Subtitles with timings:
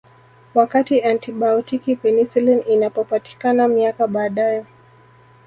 [0.53, 4.65] Wakati antibaotiki penicillin ilipopatikana miaka baadae